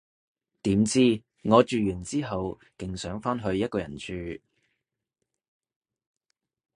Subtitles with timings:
[0.63, 4.13] 點知，我住完之後勁想返去一個人住